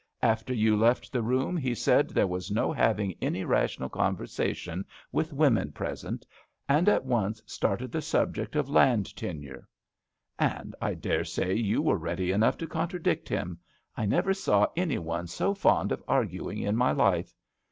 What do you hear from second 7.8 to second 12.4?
the subject of land tenure." "And I dare say you were ready